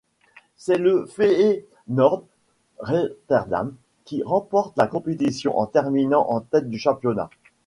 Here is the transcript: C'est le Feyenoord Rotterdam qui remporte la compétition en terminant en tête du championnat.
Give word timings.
C'est 0.57 0.79
le 0.79 1.05
Feyenoord 1.05 2.25
Rotterdam 2.79 3.75
qui 4.03 4.23
remporte 4.23 4.75
la 4.75 4.87
compétition 4.87 5.55
en 5.59 5.67
terminant 5.67 6.27
en 6.27 6.41
tête 6.41 6.67
du 6.71 6.79
championnat. 6.79 7.29